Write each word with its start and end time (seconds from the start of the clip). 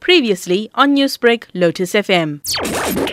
Previously 0.00 0.70
on 0.74 0.96
Newsbreak, 0.96 1.44
Lotus 1.54 1.92
FM. 1.92 2.40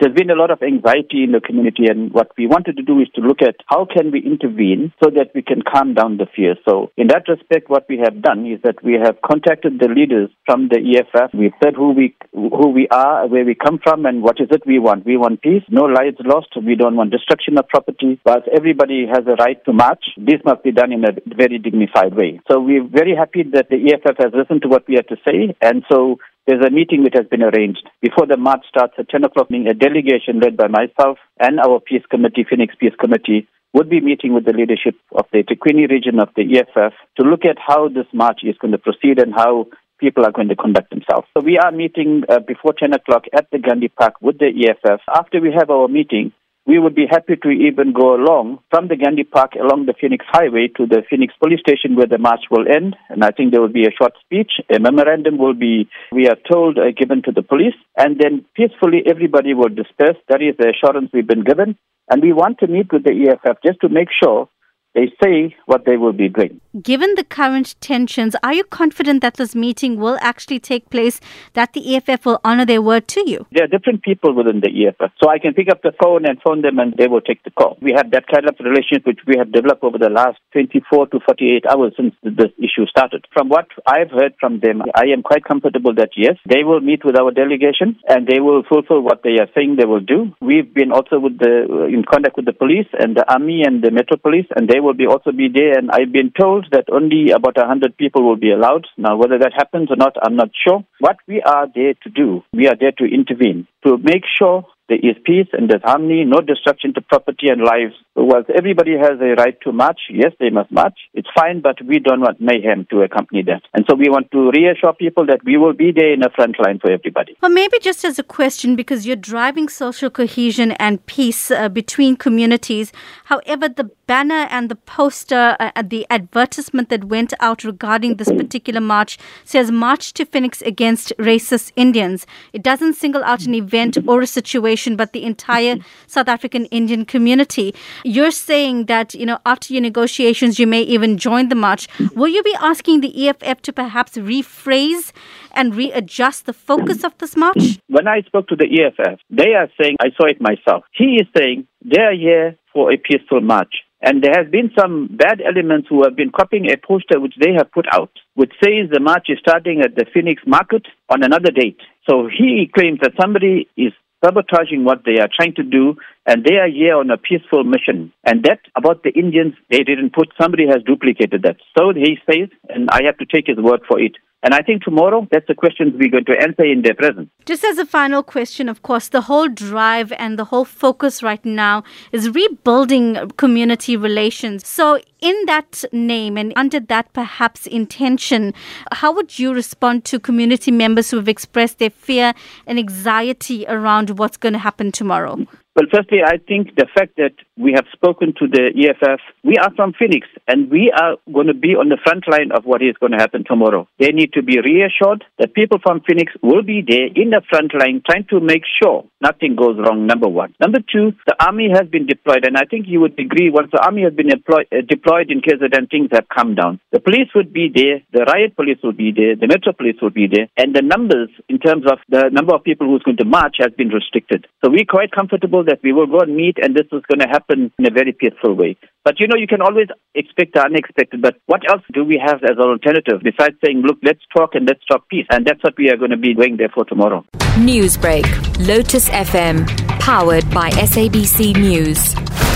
There's 0.00 0.14
been 0.14 0.30
a 0.30 0.34
lot 0.34 0.50
of 0.50 0.62
anxiety 0.62 1.22
in 1.22 1.32
the 1.32 1.40
community, 1.40 1.84
and 1.86 2.10
what 2.12 2.32
we 2.38 2.46
wanted 2.46 2.76
to 2.78 2.82
do 2.82 2.98
is 3.00 3.08
to 3.14 3.20
look 3.20 3.42
at 3.42 3.56
how 3.66 3.84
can 3.84 4.10
we 4.10 4.20
intervene 4.24 4.92
so 5.04 5.10
that 5.10 5.28
we 5.34 5.42
can 5.42 5.60
calm 5.62 5.92
down 5.92 6.16
the 6.16 6.26
fear. 6.34 6.56
So, 6.66 6.90
in 6.96 7.08
that 7.08 7.28
respect, 7.28 7.68
what 7.68 7.84
we 7.86 7.98
have 8.02 8.22
done 8.22 8.46
is 8.46 8.60
that 8.64 8.82
we 8.82 8.94
have 8.94 9.20
contacted 9.20 9.78
the 9.78 9.88
leaders 9.88 10.30
from 10.46 10.68
the 10.68 10.80
EFF. 10.80 11.34
We've 11.34 11.52
said 11.62 11.74
who 11.76 11.92
we 11.92 12.16
who 12.32 12.68
we 12.70 12.88
are, 12.88 13.28
where 13.28 13.44
we 13.44 13.54
come 13.54 13.78
from, 13.82 14.06
and 14.06 14.22
what 14.22 14.40
is 14.40 14.48
it 14.50 14.62
we 14.66 14.78
want. 14.78 15.04
We 15.04 15.18
want 15.18 15.42
peace, 15.42 15.62
no 15.68 15.84
lives 15.84 16.16
lost. 16.24 16.56
We 16.56 16.76
don't 16.76 16.96
want 16.96 17.10
destruction 17.10 17.58
of 17.58 17.68
property. 17.68 18.18
But 18.24 18.48
everybody 18.48 19.06
has 19.06 19.26
a 19.26 19.36
right 19.36 19.62
to 19.66 19.72
march. 19.74 20.04
This 20.16 20.40
must 20.46 20.64
be 20.64 20.72
done 20.72 20.92
in 20.92 21.04
a 21.04 21.12
very 21.26 21.58
dignified 21.58 22.16
way. 22.16 22.40
So 22.50 22.58
we're 22.58 22.88
very 22.88 23.14
happy 23.14 23.44
that 23.52 23.68
the 23.68 23.92
EFF 23.92 24.16
has 24.18 24.32
listened 24.32 24.62
to 24.62 24.68
what 24.68 24.88
we 24.88 24.94
had 24.96 25.08
to 25.08 25.16
say, 25.28 25.54
and 25.60 25.84
so 25.92 26.18
there's 26.46 26.64
a 26.64 26.70
meeting 26.70 27.04
which 27.04 27.14
has 27.14 27.26
been 27.26 27.42
arranged. 27.42 27.88
Before 28.00 28.26
the 28.26 28.36
march 28.36 28.64
starts 28.68 28.94
at 28.98 29.08
10 29.08 29.24
o'clock, 29.24 29.48
a 29.50 29.74
delegation 29.74 30.40
led 30.40 30.56
by 30.56 30.68
myself 30.68 31.18
and 31.38 31.60
our 31.60 31.80
peace 31.80 32.02
committee, 32.10 32.46
Phoenix 32.48 32.74
Peace 32.78 32.94
Committee, 32.98 33.46
would 33.72 33.88
be 33.88 34.00
meeting 34.00 34.34
with 34.34 34.44
the 34.44 34.52
leadership 34.52 34.96
of 35.12 35.26
the 35.32 35.44
eThekwini 35.44 35.88
region 35.88 36.18
of 36.18 36.28
the 36.34 36.42
EFF 36.42 36.92
to 37.18 37.22
look 37.22 37.44
at 37.44 37.56
how 37.58 37.88
this 37.88 38.06
march 38.12 38.40
is 38.42 38.56
going 38.58 38.72
to 38.72 38.78
proceed 38.78 39.20
and 39.20 39.32
how 39.34 39.66
people 40.00 40.24
are 40.24 40.32
going 40.32 40.48
to 40.48 40.56
conduct 40.56 40.90
themselves. 40.90 41.28
So 41.36 41.44
we 41.44 41.58
are 41.58 41.70
meeting 41.70 42.22
uh, 42.28 42.40
before 42.40 42.72
10 42.72 42.94
o'clock 42.94 43.24
at 43.32 43.46
the 43.52 43.58
Gandhi 43.58 43.88
Park 43.88 44.14
with 44.20 44.38
the 44.38 44.48
EFF. 44.48 45.00
After 45.14 45.40
we 45.40 45.52
have 45.56 45.70
our 45.70 45.86
meeting, 45.86 46.32
we 46.70 46.78
would 46.78 46.94
be 46.94 47.06
happy 47.10 47.34
to 47.34 47.50
even 47.50 47.92
go 47.92 48.14
along 48.14 48.60
from 48.70 48.86
the 48.86 48.94
Gandhi 48.94 49.24
Park 49.24 49.54
along 49.58 49.86
the 49.86 49.94
Phoenix 50.00 50.24
Highway 50.30 50.68
to 50.76 50.86
the 50.86 51.02
Phoenix 51.10 51.34
Police 51.42 51.58
Station 51.66 51.96
where 51.96 52.06
the 52.06 52.16
march 52.18 52.44
will 52.48 52.64
end. 52.70 52.94
And 53.08 53.24
I 53.24 53.32
think 53.32 53.50
there 53.50 53.60
will 53.60 53.74
be 53.80 53.86
a 53.86 53.96
short 53.98 54.12
speech. 54.24 54.52
A 54.72 54.78
memorandum 54.78 55.36
will 55.36 55.54
be, 55.54 55.88
we 56.12 56.28
are 56.28 56.38
told, 56.48 56.78
uh, 56.78 56.92
given 56.96 57.22
to 57.24 57.32
the 57.32 57.42
police. 57.42 57.74
And 57.98 58.20
then 58.20 58.44
peacefully 58.54 59.02
everybody 59.04 59.52
will 59.52 59.68
disperse. 59.68 60.14
That 60.28 60.42
is 60.42 60.54
the 60.58 60.70
assurance 60.70 61.10
we've 61.12 61.26
been 61.26 61.42
given. 61.42 61.74
And 62.08 62.22
we 62.22 62.32
want 62.32 62.58
to 62.60 62.68
meet 62.68 62.92
with 62.92 63.02
the 63.02 63.18
EFF 63.18 63.58
just 63.66 63.80
to 63.80 63.88
make 63.88 64.08
sure 64.22 64.48
they 64.94 65.12
say 65.22 65.54
what 65.66 65.84
they 65.84 65.96
will 65.96 66.12
be 66.12 66.28
doing. 66.28 66.60
Given 66.82 67.14
the 67.14 67.24
current 67.24 67.74
tensions, 67.80 68.36
are 68.42 68.52
you 68.52 68.64
confident 68.64 69.22
that 69.22 69.34
this 69.34 69.54
meeting 69.54 69.98
will 69.98 70.18
actually 70.20 70.60
take 70.60 70.90
place, 70.90 71.20
that 71.54 71.72
the 71.72 71.96
EFF 71.96 72.24
will 72.24 72.40
honor 72.44 72.64
their 72.64 72.82
word 72.82 73.08
to 73.08 73.28
you? 73.28 73.46
There 73.52 73.64
are 73.64 73.68
different 73.68 74.02
people 74.02 74.34
within 74.34 74.60
the 74.60 74.70
EFF. 74.70 75.12
So 75.22 75.28
I 75.28 75.38
can 75.38 75.54
pick 75.54 75.68
up 75.68 75.82
the 75.82 75.92
phone 76.02 76.26
and 76.26 76.40
phone 76.42 76.62
them 76.62 76.78
and 76.78 76.94
they 76.96 77.06
will 77.06 77.20
take 77.20 77.42
the 77.44 77.50
call. 77.50 77.78
We 77.80 77.92
have 77.96 78.10
that 78.12 78.26
kind 78.26 78.48
of 78.48 78.56
relationship 78.60 79.06
which 79.06 79.20
we 79.26 79.36
have 79.38 79.52
developed 79.52 79.82
over 79.82 79.98
the 79.98 80.10
last 80.10 80.38
24 80.52 81.08
to 81.08 81.20
48 81.24 81.66
hours 81.66 81.92
since 81.96 82.14
this 82.22 82.50
issue 82.58 82.86
started. 82.86 83.26
From 83.32 83.48
what 83.48 83.66
I've 83.86 84.10
heard 84.10 84.34
from 84.40 84.60
them, 84.60 84.82
I 84.94 85.06
am 85.06 85.22
quite 85.22 85.44
comfortable 85.44 85.94
that 85.94 86.10
yes, 86.16 86.36
they 86.48 86.64
will 86.64 86.80
meet 86.80 87.04
with 87.04 87.16
our 87.16 87.30
delegation 87.30 87.98
and 88.08 88.26
they 88.26 88.40
will 88.40 88.62
fulfill 88.68 89.00
what 89.02 89.22
they 89.22 89.38
are 89.38 89.48
saying 89.54 89.76
they 89.76 89.86
will 89.86 90.00
do. 90.00 90.34
We've 90.40 90.72
been 90.72 90.92
also 90.92 91.18
with 91.18 91.38
the, 91.38 91.86
in 91.86 92.04
contact 92.04 92.36
with 92.36 92.46
the 92.46 92.52
police 92.52 92.88
and 92.98 93.16
the 93.16 93.30
army 93.30 93.62
and 93.64 93.82
the 93.82 93.90
Metro 93.90 94.16
Police 94.16 94.46
and 94.54 94.68
they 94.68 94.79
will 94.80 94.94
be 94.94 95.06
also 95.06 95.32
be 95.32 95.48
there. 95.52 95.78
And 95.78 95.90
I've 95.90 96.12
been 96.12 96.32
told 96.38 96.66
that 96.72 96.84
only 96.90 97.30
about 97.30 97.56
100 97.56 97.96
people 97.96 98.22
will 98.26 98.36
be 98.36 98.50
allowed. 98.50 98.86
Now, 98.96 99.16
whether 99.16 99.38
that 99.38 99.52
happens 99.54 99.90
or 99.90 99.96
not, 99.96 100.16
I'm 100.22 100.36
not 100.36 100.50
sure. 100.66 100.84
What 100.98 101.16
we 101.26 101.42
are 101.42 101.66
there 101.74 101.94
to 102.02 102.10
do, 102.10 102.42
we 102.52 102.66
are 102.68 102.76
there 102.78 102.92
to 102.92 103.04
intervene, 103.04 103.66
to 103.86 103.98
make 103.98 104.24
sure 104.38 104.66
there 104.90 104.98
is 104.98 105.16
peace 105.24 105.46
and 105.52 105.70
there's 105.70 105.82
harmony, 105.84 106.24
no 106.24 106.40
destruction 106.40 106.92
to 106.94 107.00
property 107.00 107.46
and 107.48 107.62
lives. 107.62 107.94
Whilst 108.16 108.50
everybody 108.50 108.98
has 108.98 109.18
a 109.20 109.40
right 109.40 109.56
to 109.62 109.72
march, 109.72 110.00
yes, 110.10 110.32
they 110.40 110.50
must 110.50 110.70
march. 110.72 110.98
It's 111.14 111.28
fine, 111.34 111.60
but 111.60 111.76
we 111.86 112.00
don't 112.00 112.20
want 112.20 112.40
mayhem 112.40 112.86
to 112.90 113.02
accompany 113.02 113.42
that. 113.44 113.62
And 113.72 113.86
so 113.88 113.94
we 113.94 114.08
want 114.10 114.30
to 114.32 114.50
reassure 114.50 114.92
people 114.92 115.24
that 115.26 115.44
we 115.44 115.56
will 115.56 115.72
be 115.72 115.92
there 115.92 116.12
in 116.12 116.20
the 116.20 116.30
front 116.34 116.56
line 116.58 116.80
for 116.80 116.90
everybody. 116.90 117.36
Well, 117.40 117.52
maybe 117.52 117.78
just 117.80 118.04
as 118.04 118.18
a 118.18 118.24
question, 118.24 118.74
because 118.74 119.06
you're 119.06 119.14
driving 119.14 119.68
social 119.68 120.10
cohesion 120.10 120.72
and 120.72 121.06
peace 121.06 121.52
uh, 121.52 121.68
between 121.68 122.16
communities. 122.16 122.92
However, 123.26 123.68
the 123.68 123.90
banner 124.10 124.48
and 124.50 124.68
the 124.68 124.74
poster, 124.74 125.56
uh, 125.60 125.70
the 125.82 126.04
advertisement 126.10 126.88
that 126.88 127.04
went 127.04 127.32
out 127.38 127.62
regarding 127.62 128.16
this 128.16 128.32
particular 128.32 128.80
march 128.80 129.18
says 129.44 129.70
March 129.70 130.12
to 130.14 130.26
Phoenix 130.26 130.60
against 130.62 131.12
racist 131.16 131.70
Indians. 131.76 132.26
It 132.52 132.64
doesn't 132.64 132.94
single 132.94 133.22
out 133.22 133.46
an 133.46 133.54
event 133.54 133.96
or 134.08 134.20
a 134.20 134.26
situation, 134.26 134.79
but 134.96 135.12
the 135.12 135.24
entire 135.24 135.76
South 136.06 136.28
African 136.28 136.64
Indian 136.66 137.04
community. 137.04 137.74
You're 138.04 138.30
saying 138.30 138.86
that, 138.86 139.14
you 139.14 139.26
know, 139.26 139.38
after 139.44 139.72
your 139.74 139.82
negotiations, 139.82 140.58
you 140.58 140.66
may 140.66 140.82
even 140.82 141.18
join 141.18 141.48
the 141.48 141.54
march. 141.54 141.88
Will 142.14 142.28
you 142.28 142.42
be 142.42 142.56
asking 142.60 143.00
the 143.00 143.28
EFF 143.28 143.62
to 143.62 143.72
perhaps 143.72 144.12
rephrase 144.16 145.12
and 145.52 145.74
readjust 145.74 146.46
the 146.46 146.52
focus 146.52 147.04
of 147.04 147.16
this 147.18 147.36
march? 147.36 147.78
When 147.88 148.08
I 148.08 148.22
spoke 148.22 148.48
to 148.48 148.56
the 148.56 148.66
EFF, 148.66 149.20
they 149.30 149.54
are 149.54 149.68
saying, 149.80 149.96
I 150.00 150.10
saw 150.16 150.26
it 150.26 150.40
myself. 150.40 150.84
He 150.92 151.20
is 151.20 151.26
saying 151.36 151.66
they 151.84 152.00
are 152.00 152.14
here 152.14 152.56
for 152.72 152.92
a 152.92 152.96
peaceful 152.96 153.40
march. 153.40 153.74
And 154.02 154.22
there 154.22 154.32
has 154.34 154.50
been 154.50 154.70
some 154.78 155.08
bad 155.12 155.42
elements 155.46 155.88
who 155.90 156.04
have 156.04 156.16
been 156.16 156.30
copying 156.30 156.70
a 156.70 156.76
poster 156.78 157.20
which 157.20 157.34
they 157.38 157.52
have 157.56 157.70
put 157.70 157.86
out, 157.92 158.10
which 158.34 158.52
says 158.64 158.88
the 158.90 159.00
march 159.00 159.26
is 159.28 159.38
starting 159.38 159.82
at 159.82 159.94
the 159.94 160.06
Phoenix 160.12 160.42
Market 160.46 160.86
on 161.10 161.22
another 161.22 161.50
date. 161.50 161.80
So 162.08 162.26
he 162.26 162.70
claims 162.74 163.00
that 163.02 163.12
somebody 163.20 163.68
is 163.76 163.92
sabotaging 164.24 164.84
what 164.84 165.02
they 165.04 165.20
are 165.20 165.28
trying 165.34 165.54
to 165.54 165.62
do, 165.62 165.96
and 166.26 166.44
they 166.44 166.56
are 166.56 166.68
here 166.68 166.96
on 166.96 167.10
a 167.10 167.16
peaceful 167.16 167.64
mission. 167.64 168.12
And 168.24 168.44
that 168.44 168.60
about 168.76 169.02
the 169.02 169.10
Indians, 169.10 169.54
they 169.70 169.82
didn't 169.82 170.12
put, 170.12 170.28
somebody 170.40 170.66
has 170.66 170.82
duplicated 170.84 171.42
that. 171.42 171.56
So 171.76 171.92
he 171.94 172.18
says, 172.30 172.48
and 172.68 172.88
I 172.90 173.00
have 173.04 173.18
to 173.18 173.26
take 173.26 173.46
his 173.46 173.58
word 173.58 173.80
for 173.88 174.00
it. 174.00 174.16
And 174.42 174.54
I 174.54 174.62
think 174.62 174.82
tomorrow, 174.82 175.28
that's 175.30 175.46
the 175.48 175.54
questions 175.54 175.92
we're 175.98 176.10
going 176.10 176.24
to 176.24 176.40
answer 176.40 176.64
in 176.64 176.80
their 176.80 176.94
presence. 176.94 177.28
Just 177.44 177.62
as 177.62 177.76
a 177.76 177.84
final 177.84 178.22
question, 178.22 178.70
of 178.70 178.82
course, 178.82 179.08
the 179.08 179.22
whole 179.22 179.48
drive 179.48 180.12
and 180.12 180.38
the 180.38 180.46
whole 180.46 180.64
focus 180.64 181.22
right 181.22 181.44
now 181.44 181.84
is 182.10 182.30
rebuilding 182.30 183.30
community 183.36 183.98
relations. 183.98 184.66
So, 184.66 184.98
in 185.20 185.36
that 185.44 185.84
name 185.92 186.38
and 186.38 186.54
under 186.56 186.80
that 186.80 187.12
perhaps 187.12 187.66
intention, 187.66 188.54
how 188.92 189.12
would 189.12 189.38
you 189.38 189.52
respond 189.52 190.06
to 190.06 190.18
community 190.18 190.70
members 190.70 191.10
who 191.10 191.18
have 191.18 191.28
expressed 191.28 191.78
their 191.78 191.90
fear 191.90 192.32
and 192.66 192.78
anxiety 192.78 193.66
around 193.68 194.18
what's 194.18 194.38
going 194.38 194.54
to 194.54 194.58
happen 194.58 194.90
tomorrow? 194.90 195.46
Well, 195.76 195.86
firstly, 195.92 196.18
I 196.24 196.38
think 196.38 196.74
the 196.76 196.86
fact 196.94 197.16
that 197.16 197.34
we 197.60 197.72
have 197.76 197.84
spoken 197.92 198.32
to 198.38 198.48
the 198.48 198.72
EFF, 198.72 199.20
we 199.44 199.56
are 199.58 199.72
from 199.76 199.92
Phoenix, 199.92 200.26
and 200.48 200.70
we 200.70 200.90
are 200.90 201.16
going 201.32 201.46
to 201.46 201.54
be 201.54 201.76
on 201.76 201.88
the 201.88 201.98
front 202.02 202.24
line 202.26 202.50
of 202.52 202.64
what 202.64 202.82
is 202.82 202.96
going 202.98 203.12
to 203.12 203.18
happen 203.18 203.44
tomorrow. 203.44 203.86
They 203.98 204.12
need 204.12 204.32
to 204.32 204.42
be 204.42 204.58
reassured 204.60 205.24
that 205.38 205.54
people 205.54 205.78
from 205.82 206.00
Phoenix 206.00 206.32
will 206.42 206.62
be 206.62 206.82
there 206.86 207.06
in 207.14 207.30
the 207.30 207.42
front 207.48 207.72
line 207.74 208.02
trying 208.08 208.26
to 208.30 208.40
make 208.40 208.64
sure 208.80 209.04
nothing 209.20 209.56
goes 209.56 209.76
wrong, 209.78 210.06
number 210.06 210.28
one. 210.28 210.54
Number 210.58 210.80
two, 210.80 211.12
the 211.26 211.36
army 211.44 211.68
has 211.68 211.86
been 211.88 212.06
deployed, 212.06 212.44
and 212.44 212.56
I 212.56 212.64
think 212.64 212.86
you 212.88 213.00
would 213.00 213.18
agree 213.18 213.50
once 213.50 213.68
the 213.72 213.84
army 213.84 214.02
has 214.02 214.14
been 214.14 214.28
deploy, 214.28 214.62
uh, 214.72 214.80
deployed 214.88 215.30
in 215.30 215.42
KZN, 215.42 215.90
things 215.90 216.08
have 216.12 216.28
come 216.32 216.54
down. 216.54 216.80
The 216.92 217.00
police 217.00 217.28
would 217.34 217.52
be 217.52 217.68
there, 217.68 218.00
the 218.12 218.24
riot 218.24 218.56
police 218.56 218.78
would 218.82 218.96
be 218.96 219.12
there, 219.12 219.36
the 219.36 219.46
metro 219.46 219.72
police 219.72 220.00
would 220.00 220.14
be 220.14 220.26
there, 220.26 220.48
and 220.56 220.74
the 220.74 220.82
numbers 220.82 221.28
in 221.48 221.58
terms 221.58 221.84
of 221.84 221.98
the 222.08 222.30
number 222.32 222.54
of 222.54 222.64
people 222.64 222.86
who's 222.86 223.02
going 223.02 223.18
to 223.18 223.24
march 223.24 223.56
has 223.58 223.72
been 223.76 223.88
restricted. 223.88 224.46
So 224.64 224.70
we're 224.70 224.88
quite 224.88 225.12
comfortable 225.12 225.64
that 225.64 225.80
we 225.82 225.92
will 225.92 226.06
go 226.06 226.20
and 226.20 226.34
meet 226.34 226.56
and 226.62 226.74
this 226.74 226.86
is 226.92 227.02
going 227.08 227.20
to 227.20 227.28
happen 227.50 227.72
in 227.78 227.86
a 227.86 227.90
very 227.90 228.12
peaceful 228.12 228.54
way. 228.54 228.76
But 229.04 229.18
you 229.18 229.26
know, 229.26 229.36
you 229.36 229.46
can 229.46 229.62
always 229.62 229.88
expect 230.14 230.54
the 230.54 230.64
unexpected. 230.64 231.22
But 231.22 231.36
what 231.46 231.62
else 231.70 231.82
do 231.92 232.04
we 232.04 232.20
have 232.24 232.42
as 232.44 232.56
an 232.58 232.68
alternative 232.68 233.20
besides 233.22 233.56
saying, 233.64 233.82
look, 233.82 233.98
let's 234.02 234.20
talk 234.36 234.54
and 234.54 234.66
let's 234.66 234.84
talk 234.86 235.08
peace? 235.08 235.26
And 235.30 235.46
that's 235.46 235.62
what 235.62 235.74
we 235.78 235.90
are 235.90 235.96
going 235.96 236.10
to 236.10 236.16
be 236.16 236.34
going 236.34 236.56
there 236.56 236.70
for 236.72 236.84
tomorrow. 236.84 237.24
Newsbreak, 237.56 238.26
Lotus 238.66 239.08
FM, 239.08 239.66
powered 240.00 240.48
by 240.50 240.70
SABC 240.70 241.56
News. 241.56 242.49